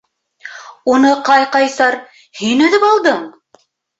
Уны 0.93 1.11
Ҡай-Ҡайсар, 1.27 1.99
һин 2.41 2.65
өҙөп 2.71 2.87
алдың. 2.91 3.23